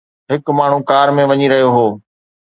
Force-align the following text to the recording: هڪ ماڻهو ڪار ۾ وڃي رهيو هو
هڪ 0.31 0.45
ماڻهو 0.57 0.79
ڪار 0.89 1.07
۾ 1.17 1.23
وڃي 1.29 1.47
رهيو 1.51 1.69
هو 1.75 1.87